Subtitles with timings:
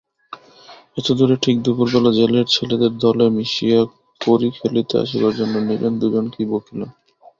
[0.97, 3.79] এতদূরে ঠিক দুপুরবেলা জেলের ছেলেদের দলে মিশিয়া
[4.21, 6.79] কড়ি খেলিতে আসিবার জন্য নীরেন দুজনকেই বকিল।